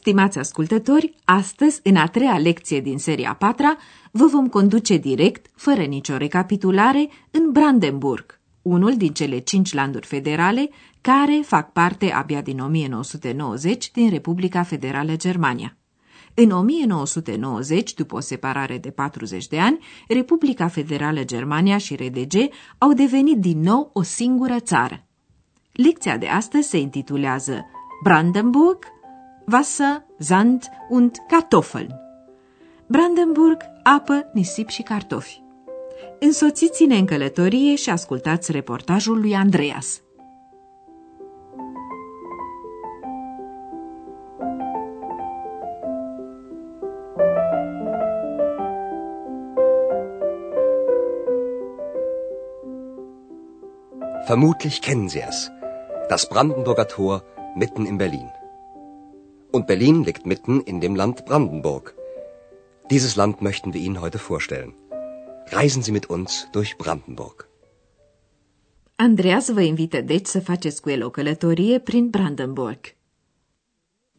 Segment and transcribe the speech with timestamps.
[0.00, 3.76] Stimați ascultători, astăzi, în a treia lecție din seria patra,
[4.10, 10.70] vă vom conduce direct, fără nicio recapitulare, în Brandenburg, unul din cele cinci landuri federale
[11.00, 15.76] care fac parte abia din 1990 din Republica Federală Germania.
[16.34, 19.78] În 1990, după o separare de 40 de ani,
[20.08, 22.34] Republica Federală Germania și RDG
[22.78, 25.04] au devenit din nou o singură țară.
[25.72, 27.64] Lecția de astăzi se intitulează
[28.02, 28.84] Brandenburg,
[29.50, 31.94] Wasser, Sand und Kartoffeln.
[32.86, 35.42] Brandenburg, apă, nisip și cartofi.
[36.18, 40.02] Însoțiți-ne în călătorie și ascultați reportajul lui Andreas.
[54.28, 55.50] Vermutlich kennen Sie es.
[56.08, 58.39] Das Brandenburger Tor mitten in Berlin.
[59.52, 61.94] Und Berlin liegt mitten in dem Land Brandenburg.
[62.90, 64.74] Dieses Land möchten wir Ihnen heute vorstellen.
[65.50, 67.48] Reisen Sie mit uns durch Brandenburg.
[68.96, 72.94] Andreas vă invită deci să faceți cu el o călătorie prin Brandenburg.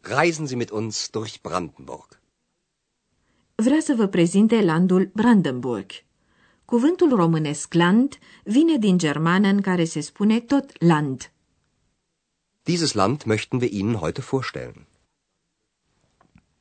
[0.02, 2.20] Reisen Sie mit uns durch Brandenburg.
[3.56, 5.92] Vrea să vă prezinte landul Brandenburg.
[6.66, 11.32] Cuvântul românesc land vine din germană în care se spune tot land.
[12.64, 14.90] Dieses Land möchten wir Ihnen heute vorstellen.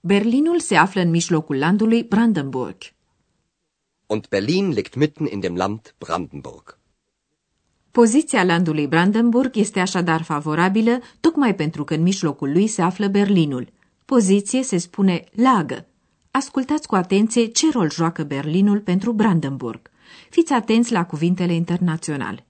[0.02, 2.76] Berlinul se află în mijlocul landului Brandenburg.
[4.06, 6.78] Und Berlin liegt mitten in dem Land Brandenburg.
[7.90, 13.68] Poziția landului Brandenburg este așadar favorabilă, tocmai pentru că în mijlocul lui se află Berlinul.
[14.04, 15.86] Poziție se spune lagă.
[16.30, 19.90] Ascultați cu atenție ce rol joacă Berlinul pentru Brandenburg.
[20.30, 22.46] Fiți atenți la cuvintele internaționale.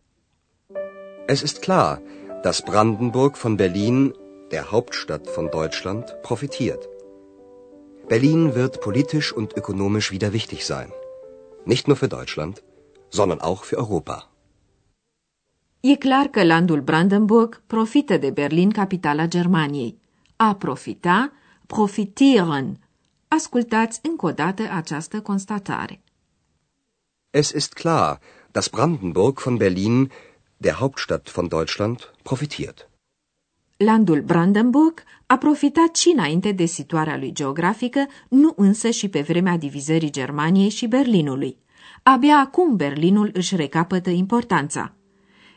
[1.26, 2.02] Es ist klar,
[2.42, 4.14] dass Brandenburg von Berlin,
[4.48, 6.89] der Hauptstadt von Deutschland, profitiert.
[8.10, 10.90] Berlin wird politisch und ökonomisch wieder wichtig sein.
[11.64, 12.60] Nicht nur für Deutschland,
[13.08, 14.28] sondern auch für Europa.
[15.80, 19.98] E clar că landul Brandenburg profită de Berlin, capitala Germaniei.
[20.36, 21.32] A profita,
[21.66, 22.78] profitieren.
[23.28, 26.00] Ascultați încă o dată această constatare.
[27.30, 28.20] Es ist klar,
[28.52, 30.10] dass Brandenburg von Berlin,
[30.56, 32.89] der Hauptstadt von Deutschland, profitiert.
[33.84, 39.56] Landul Brandenburg a profitat și înainte de situarea lui geografică, nu însă și pe vremea
[39.56, 41.56] divizării Germaniei și Berlinului.
[42.02, 44.94] Abia acum Berlinul își recapătă importanța.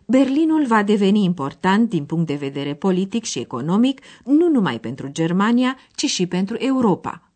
[0.06, 5.78] Berlinul va deveni important din punct de vedere politic și economic, nu numai pentru Germania,
[5.96, 7.32] ci și pentru Europa.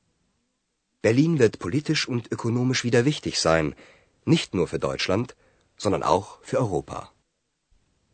[1.00, 3.75] Berlin wird politisch und ökonomisch wieder wichtig sein,
[4.24, 5.36] nicht nur für Deutschland,
[5.75, 7.16] sondern auch für Europa.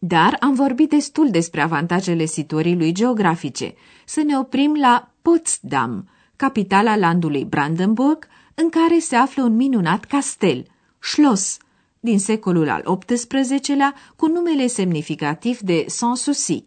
[0.05, 3.73] Dar am vorbit destul despre avantajele situării lui geografice.
[4.05, 10.65] Să ne oprim la Potsdam, capitala landului Brandenburg, în care se află un minunat castel,
[10.99, 11.57] Schloss,
[11.99, 16.63] din secolul al XVIII-lea, cu numele semnificativ de Sanssouci.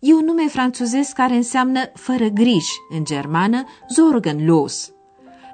[0.00, 4.92] E un nume franțuzesc care înseamnă fără griji, în germană, Sorgenlos.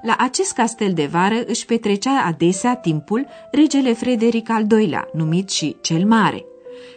[0.03, 5.77] La acest castel de vară își petrecea adesea timpul regele Frederic al II-lea, numit și
[5.81, 6.45] cel Mare.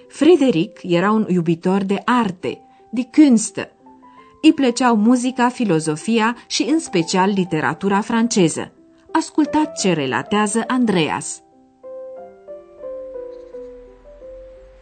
[0.10, 2.62] Frederic era un iubitor de arte,
[2.92, 3.72] de Künste.
[4.42, 8.72] Îi plăceau muzica, filozofia și în special literatura franceză.
[9.12, 11.42] Ascultați ce relatează Andreas.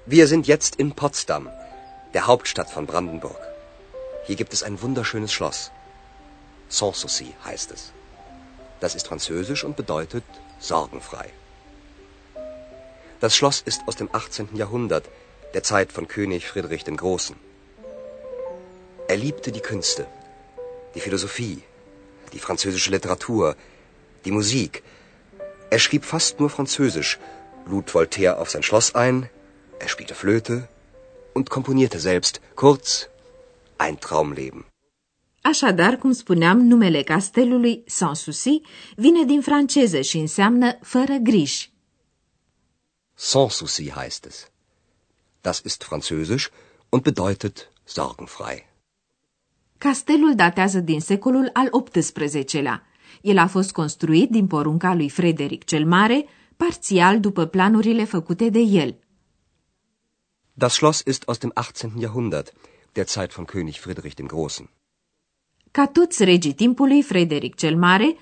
[0.09, 1.49] Wir sind jetzt in Potsdam,
[2.11, 3.39] der Hauptstadt von Brandenburg.
[4.25, 5.71] Hier gibt es ein wunderschönes Schloss.
[6.67, 7.91] Sanssouci heißt es.
[8.79, 10.23] Das ist französisch und bedeutet
[10.59, 11.29] sorgenfrei.
[13.19, 14.55] Das Schloss ist aus dem 18.
[14.55, 15.05] Jahrhundert,
[15.53, 17.35] der Zeit von König Friedrich dem Großen.
[19.07, 20.05] Er liebte die Künste,
[20.95, 21.63] die Philosophie,
[22.33, 23.55] die französische Literatur,
[24.25, 24.83] die Musik.
[25.69, 27.19] Er schrieb fast nur Französisch,
[27.65, 29.29] lud Voltaire auf sein Schloss ein,
[29.79, 30.67] er spielte Flöte
[31.33, 32.41] und komponierte selbst.
[32.55, 33.09] Kurz,
[33.77, 34.65] ein Traumleben.
[35.41, 38.61] Așadar, cum spuneam, numele castelului Sanssouci
[38.95, 41.71] vine din franceză și înseamnă fără griji.
[43.13, 44.51] Sanssouci heißt es.
[45.47, 46.45] Das ist französisch
[46.93, 48.55] und bedeutet sorgenfrei.
[49.77, 52.83] Castelul datează din secolul al XVIII-lea.
[53.21, 56.25] El a fost construit din porunca lui Frederic cel Mare
[56.57, 58.95] parțial după planurile făcute de el.
[60.53, 61.91] Das Schloss ist aus dem 18.
[61.99, 62.53] Jahrhundert,
[62.91, 64.69] der Zeit von König Friedrich dem Großen.
[65.71, 68.17] Ca toți regii timpului, Frederic cel Mare, 1712-1786,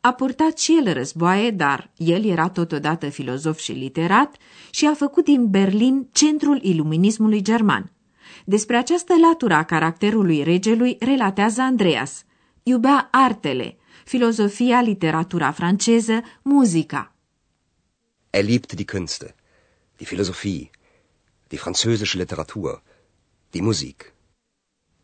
[0.00, 4.36] a purtat și el războaie, dar el era totodată filozof și literat
[4.70, 7.92] și a făcut din Berlin centrul iluminismului german.
[8.44, 12.24] Despre această latură a caracterului regelui relatează Andreas.
[12.62, 17.14] Iubea artele, filozofia, literatura franceză, muzica.
[18.30, 19.34] Er liebte die Künste,
[19.96, 20.70] die Philosophie,
[21.48, 22.82] die französische Literatur,
[23.50, 24.12] die Musik.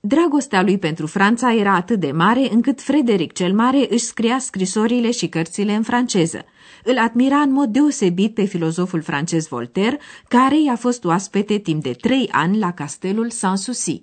[0.07, 5.11] Dragostea lui pentru Franța era atât de mare încât Frederic cel Mare își scria scrisorile
[5.11, 6.45] și cărțile în franceză.
[6.83, 11.93] Îl admira în mod deosebit pe filozoful francez Voltaire, care i-a fost oaspete timp de
[11.93, 14.03] trei ani la castelul Sanssouci.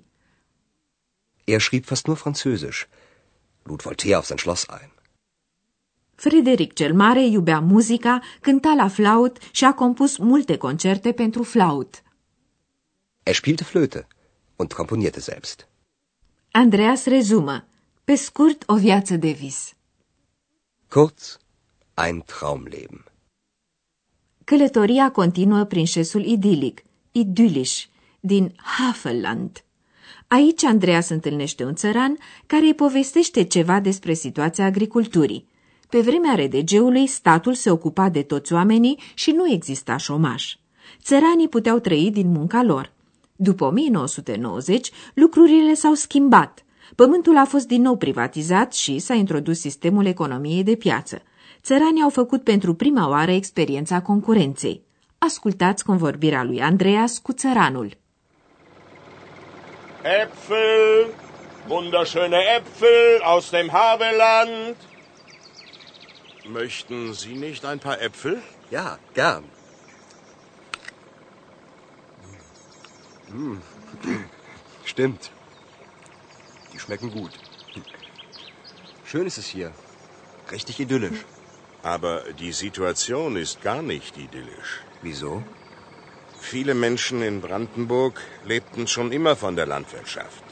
[1.44, 2.88] Er schrieb fast nur Französisch,
[3.62, 4.90] lud Voltaire auf sein Schloss ein.
[6.14, 12.02] Frederic cel Mare iubea muzica, cânta la flaut și a compus multe concerte pentru flaut.
[13.22, 14.06] Er spielte Flöte
[14.56, 15.66] und komponierte selbst.
[16.54, 17.64] Andreas rezumă.
[18.04, 19.72] Pe scurt, o viață de vis.
[20.88, 21.38] Kurz,
[22.06, 23.04] ein Traumleben.
[24.44, 26.82] Călătoria continuă prin șesul idilic,
[27.12, 27.84] idylisch,
[28.20, 29.64] din Havelland.
[30.28, 35.48] Aici Andreas întâlnește un țăran care îi povestește ceva despre situația agriculturii.
[35.88, 40.56] Pe vremea redegeului, statul se ocupa de toți oamenii și nu exista șomaș.
[41.02, 42.92] Țăranii puteau trăi din munca lor.
[43.44, 46.64] După 1990, lucrurile s-au schimbat.
[46.94, 51.22] Pământul a fost din nou privatizat și s-a introdus sistemul economiei de piață.
[51.62, 54.82] Țăranii au făcut pentru prima oară experiența concurenței.
[55.18, 57.96] Ascultați convorbirea lui Andreas cu țăranul.
[60.02, 61.06] Äpfel,
[61.68, 64.76] wunderschöne Äpfel aus dem Havelland.
[66.60, 68.36] Möchten Sie nicht ein paar Äpfel?
[68.70, 69.44] Ja, gern.
[73.32, 73.62] Hm.
[74.84, 75.30] Stimmt.
[76.72, 77.32] Die schmecken gut.
[79.04, 79.72] Schön ist es hier.
[80.50, 81.24] Richtig idyllisch.
[81.82, 84.82] Aber die Situation ist gar nicht idyllisch.
[85.02, 85.42] Wieso?
[86.40, 90.44] Viele Menschen in Brandenburg lebten schon immer von der Landwirtschaft.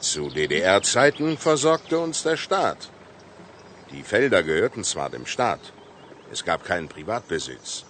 [0.00, 2.90] Zu DDR-Zeiten versorgte uns der Staat.
[3.92, 5.72] Die Felder gehörten zwar dem Staat,
[6.32, 7.84] es gab keinen Privatbesitz,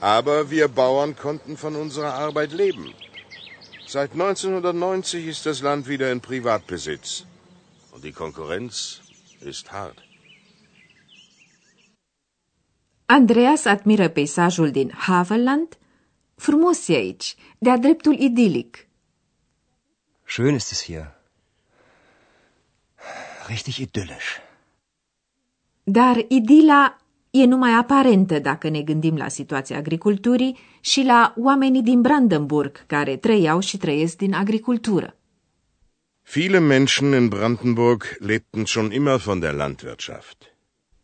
[0.00, 2.94] aber wir Bauern konnten von unserer Arbeit leben.
[3.96, 7.24] Seit 1990 ist das Land wieder in Privatbesitz.
[7.90, 9.00] Und die Konkurrenz
[9.40, 9.98] ist hart.
[13.06, 15.78] Andreas admiră peisajul din Havelland.
[16.36, 18.88] Frumos e aici, de-a dreptul idilic.
[20.24, 21.14] Schön ist es hier.
[23.48, 24.40] Richtig idyllisch.
[25.84, 26.99] Dar idila
[27.30, 33.16] e numai aparentă dacă ne gândim la situația agriculturii și la oamenii din Brandenburg care
[33.16, 35.14] trăiau și trăiesc din agricultură.
[36.32, 40.42] Viele Menschen in Brandenburg lebten schon immer von der Landwirtschaft.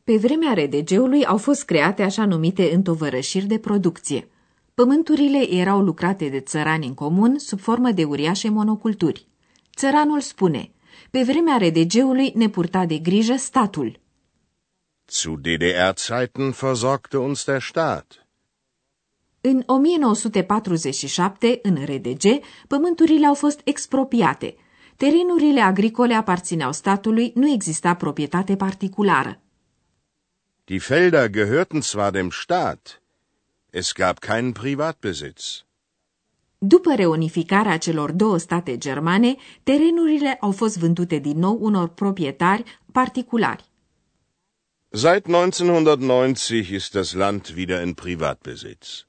[0.04, 4.28] Pe vremea redegeului au fost create așa numite întovărășiri de producție.
[4.74, 9.26] Pământurile erau lucrate de țărani în comun sub formă de uriașe monoculturi.
[9.76, 10.70] Țăranul spune,
[11.10, 14.00] pe vremea redegeului ne purta de grijă statul.
[15.08, 18.26] Zu DDR-Zeiten versorgte uns der Staat.
[19.40, 22.22] În 1947, în RDG,
[22.68, 24.56] pământurile au fost expropiate.
[24.96, 29.40] Terenurile agricole aparțineau statului, nu exista proprietate particulară.
[30.64, 33.02] Die Felder gehörten zwar dem Staat,
[33.70, 35.64] es gab keinen Privatbesitz.
[36.58, 43.64] După reunificarea celor două state germane, terenurile au fost vândute din nou unor proprietari particulari.
[44.90, 49.06] Seit 1990 ist das Land wieder in Privatbesitz.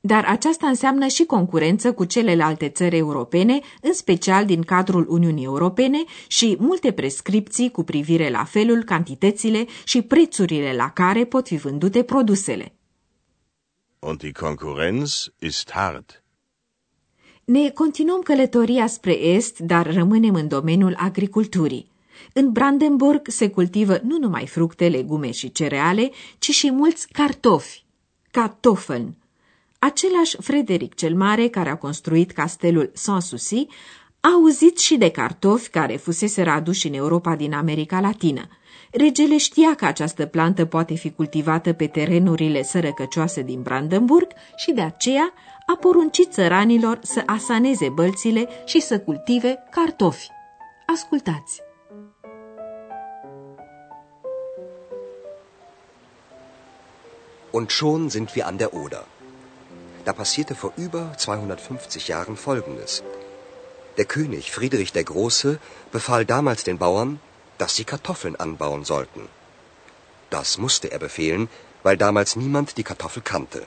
[0.00, 6.04] Dar aceasta înseamnă și concurență cu celelalte țări europene, în special din cadrul Uniunii Europene,
[6.26, 12.02] și multe prescripții cu privire la felul, cantitățile și prețurile la care pot fi vândute
[12.02, 12.72] produsele.
[13.98, 16.22] Und die Konkurrenz ist hart.
[17.44, 21.92] Ne continuăm călătoria spre est, dar rămânem în domeniul agriculturii.
[22.32, 27.84] În Brandenburg se cultivă nu numai fructe, legume și cereale, ci și mulți cartofi,
[28.30, 29.16] kartoffeln.
[29.78, 33.66] Același Frederic cel Mare, care a construit castelul Sanssouci,
[34.20, 38.48] a auzit și de cartofi care fusese aduși în Europa din America Latină.
[38.90, 44.80] Regele știa că această plantă poate fi cultivată pe terenurile sărăcăcioase din Brandenburg și de
[44.80, 45.32] aceea
[45.66, 50.28] a poruncit țăranilor să asaneze bălțile și să cultive cartofi.
[50.86, 51.63] Ascultați!
[57.58, 59.02] Und schon sind wir an der Oder.
[60.06, 62.92] Da passierte vor über 250 Jahren Folgendes.
[63.98, 65.50] Der König Friedrich der Große
[65.92, 67.20] befahl damals den Bauern,
[67.58, 69.28] dass sie Kartoffeln anbauen sollten.
[70.30, 71.48] Das musste er befehlen,
[71.84, 73.62] weil damals niemand die Kartoffel kannte.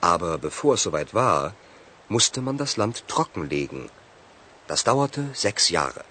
[0.00, 1.54] Aber bevor es soweit war,
[2.08, 3.82] musste man das Land trockenlegen.
[4.66, 6.04] Das dauerte sechs Jahre.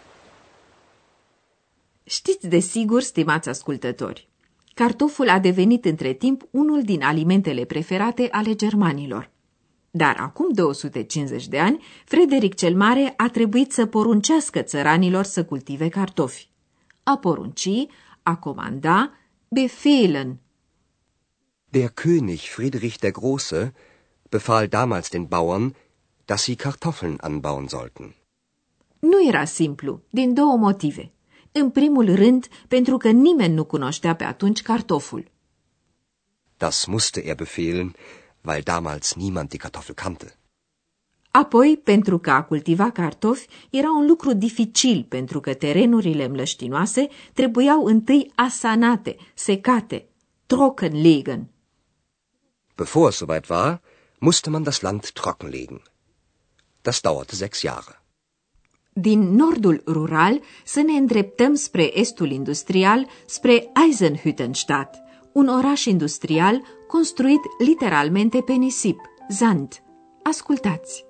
[2.06, 4.28] Știți de sigur, stimați ascultători,
[4.74, 9.32] cartoful a devenit între timp unul din alimentele preferate ale germanilor.
[9.92, 15.90] Dar acum 250 de ani, Frederic cel Mare a trebuit să poruncească țăranilor să cultive
[15.90, 16.50] cartofi.
[17.04, 17.70] A porunci,
[18.24, 19.12] a comanda,
[19.48, 20.40] befehlen.
[21.70, 23.74] Der König Friedrich der Große
[24.30, 25.76] befahl damals den Bauern,
[26.26, 28.16] dass sie Kartoffeln anbauen sollten.
[29.00, 31.12] Nu era simplu, din două motive.
[31.56, 35.32] În primul rând, pentru că nimeni nu cunoștea pe atunci cartoful.
[36.58, 37.96] Das musste er befehlen,
[38.42, 40.38] weil damals niemand die Kartoffel kannte.
[41.32, 47.86] Apoi, pentru că a cultiva cartofi era un lucru dificil, pentru că terenurile mlăștinoase trebuiau
[47.86, 50.08] întâi asanate, secate,
[50.46, 51.48] trockenlegen.
[52.76, 53.82] Bevor es soweit war,
[54.20, 55.82] musste man das Land trockenlegen.
[56.82, 58.03] Das dauerte sechs Jahre.
[58.96, 64.90] Din nordul rural să ne îndreptăm spre estul industrial, spre Eisenhüttenstadt,
[65.32, 69.84] un oraș industrial construit literalmente pe nisip, Zand.
[70.24, 71.06] Ascultați!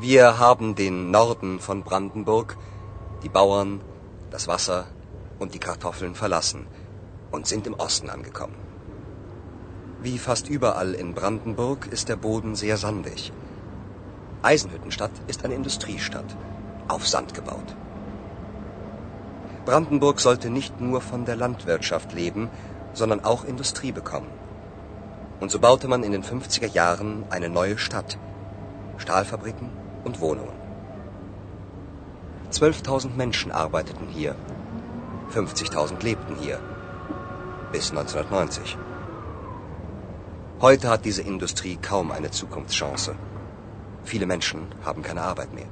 [0.00, 2.56] Wir haben den Norden von Brandenburg,
[3.20, 3.80] die Bauern,
[4.30, 4.86] das Wasser
[5.38, 6.66] und die Kartoffeln verlassen
[7.30, 8.63] und sind im Osten angekommen.
[10.04, 13.32] Wie fast überall in Brandenburg ist der Boden sehr sandig.
[14.42, 16.36] Eisenhüttenstadt ist eine Industriestadt,
[16.88, 17.74] auf Sand gebaut.
[19.64, 22.50] Brandenburg sollte nicht nur von der Landwirtschaft leben,
[22.92, 24.28] sondern auch Industrie bekommen.
[25.40, 28.18] Und so baute man in den 50er Jahren eine neue Stadt,
[28.98, 29.70] Stahlfabriken
[30.04, 30.58] und Wohnungen.
[32.52, 34.36] 12.000 Menschen arbeiteten hier,
[35.32, 36.60] 50.000 lebten hier,
[37.72, 38.76] bis 1990.
[40.60, 43.16] Heute hat diese Industrie kaum eine Zukunftschance.
[44.04, 45.68] Viele Menschen haben keine Arbeit mehr.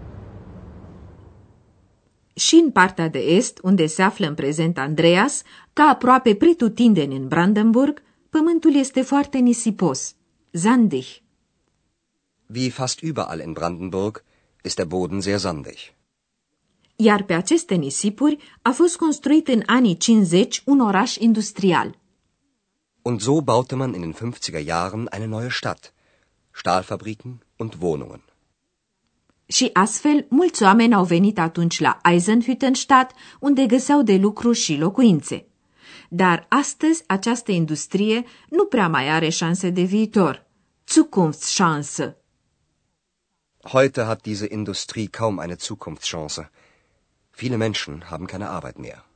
[2.34, 7.28] Și în partea de est, unde se află în prezent Andreas, ca aproape pretutindeni în
[7.28, 10.14] Brandenburg, pământul este foarte nisipos,
[10.52, 11.04] zandig.
[12.54, 14.24] Wie fast überall in Brandenburg
[14.62, 15.76] ist der Boden sehr sandig.
[16.96, 22.00] Iar pe aceste nisipuri a fost construit în anii 50 un oraș industrial.
[23.02, 25.92] Und so baute man in den 50er Jahren eine neue Stadt,
[26.52, 28.22] Stahlfabriken und Wohnungen.
[29.46, 35.46] Și astfel, mulți oameni au venit atunci la Eisenhüttenstadt, unde găseau de lucru și locuințe.
[36.08, 40.46] Dar astăzi această industrie nu prea mai are șanse de viitor.
[40.88, 42.16] Zukunftschance.
[43.72, 46.50] Heute hat diese Industrie kaum eine Zukunftschance.
[47.30, 49.11] Viele Menschen haben keine Arbeit mehr.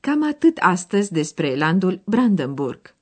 [0.00, 2.94] Cam atât astăzi despre landul Brandenburg.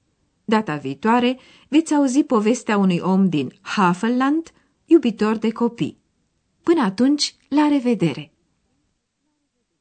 [0.44, 1.38] Data viitoare
[1.68, 4.52] veți auzi povestea unui om din Havelland,
[4.84, 5.98] iubitor de copii.
[6.62, 8.32] Până atunci, la revedere!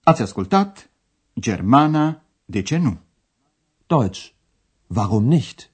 [0.03, 0.89] Ați ascultat
[1.39, 2.99] Germana, de ce nu?
[3.87, 4.27] Deutsch.
[4.87, 5.71] Warum nicht?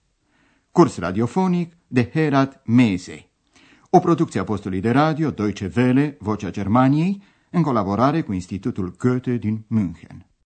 [0.71, 3.29] Curs radiofonic de Herat Mese.
[3.89, 9.37] O producție a postului de radio Deutsche Welle, Vocea Germaniei, în colaborare cu Institutul Goethe
[9.37, 10.30] din München.